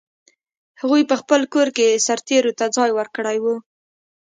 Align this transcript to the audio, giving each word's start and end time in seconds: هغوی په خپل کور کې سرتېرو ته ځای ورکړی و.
هغوی 0.81 1.03
په 1.09 1.15
خپل 1.21 1.41
کور 1.53 1.67
کې 1.77 2.01
سرتېرو 2.05 2.51
ته 2.59 2.65
ځای 2.77 2.89
ورکړی 2.93 3.37
و. 3.43 3.45